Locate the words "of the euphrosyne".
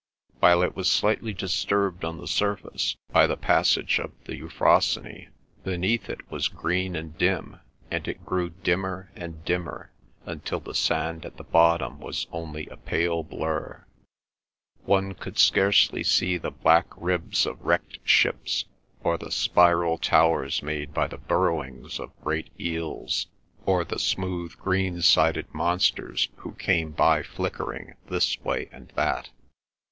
3.99-5.29